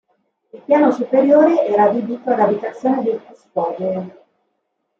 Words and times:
Il 0.55 0.61
piano 0.61 0.89
superiore 0.91 1.63
era 1.67 1.83
adibito 1.83 2.31
ad 2.31 2.39
abitazione 2.39 3.03
del 3.03 3.21
custode. 3.21 4.13